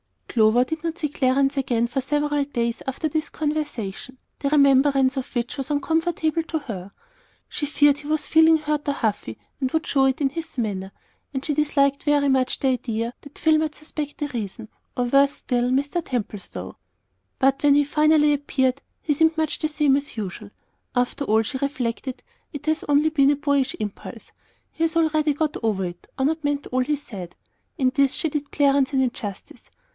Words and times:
Clover 0.27 0.63
did 0.63 0.81
not 0.83 0.97
see 0.97 1.09
Clarence 1.09 1.57
again 1.57 1.85
for 1.87 1.99
several 2.01 2.43
days 2.45 2.81
after 2.87 3.07
this 3.09 3.29
conversation, 3.29 4.17
the 4.39 4.49
remembrance 4.49 5.15
of 5.17 5.27
which 5.35 5.57
was 5.57 5.69
uncomfortable 5.69 6.41
to 6.43 6.59
her. 6.59 6.91
She 7.49 7.65
feared 7.67 7.97
he 7.97 8.07
was 8.07 8.27
feeling 8.29 8.57
hurt 8.57 8.87
or 8.87 8.93
"huffy," 8.93 9.37
and 9.59 9.69
would 9.71 9.85
show 9.85 10.05
it 10.05 10.21
in 10.21 10.29
his 10.29 10.57
manner; 10.57 10.91
and 11.33 11.43
she 11.45 11.53
disliked 11.53 12.03
very 12.03 12.29
much 12.29 12.59
the 12.59 12.69
idea 12.69 13.13
that 13.21 13.37
Phil 13.37 13.57
might 13.59 13.75
suspect 13.75 14.17
the 14.17 14.29
reason, 14.29 14.69
or, 14.97 15.03
worse 15.03 15.33
still, 15.33 15.69
Mr. 15.69 16.01
Templestowe. 16.03 16.77
But 17.37 17.61
when 17.61 17.75
he 17.75 17.83
finally 17.83 18.31
appeared 18.33 18.81
he 19.01 19.13
seemed 19.13 19.37
much 19.37 19.59
the 19.59 19.67
same 19.67 19.97
as 19.97 20.17
usual. 20.17 20.49
After 20.95 21.25
all, 21.25 21.43
she 21.43 21.59
reflected, 21.59 22.23
it 22.53 22.65
has 22.67 22.85
only 22.85 23.09
been 23.09 23.29
a 23.31 23.35
boyish 23.35 23.75
impulse; 23.79 24.31
he 24.71 24.83
has 24.85 24.95
already 24.95 25.33
got 25.33 25.57
over 25.61 25.85
it, 25.85 26.07
or 26.17 26.23
not 26.25 26.43
meant 26.43 26.65
all 26.67 26.79
he 26.81 26.95
said. 26.95 27.35
In 27.77 27.91
this 27.93 28.13
she 28.13 28.29
did 28.29 28.49
Clarence 28.49 28.93
an 28.93 29.01
injustice. 29.01 29.69